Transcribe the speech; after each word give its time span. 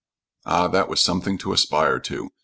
Ah, 0.47 0.67
that 0.67 0.89
was 0.89 0.99
something 0.99 1.37
to 1.37 1.53
aspire 1.53 1.99
to! 1.99 2.31